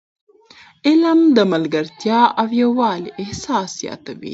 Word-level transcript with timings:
علم 0.87 1.19
د 1.35 1.37
ملګرتیا 1.53 2.21
او 2.39 2.47
یووالي 2.61 3.09
احساس 3.23 3.69
زیاتوي. 3.81 4.29